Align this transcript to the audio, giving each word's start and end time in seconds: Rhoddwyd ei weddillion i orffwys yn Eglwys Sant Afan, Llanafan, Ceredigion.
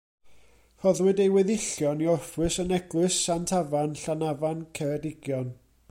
Rhoddwyd 0.85 1.19
ei 1.25 1.33
weddillion 1.35 2.01
i 2.05 2.09
orffwys 2.15 2.57
yn 2.63 2.73
Eglwys 2.79 3.19
Sant 3.27 3.55
Afan, 3.61 3.93
Llanafan, 4.05 4.65
Ceredigion. 4.81 5.55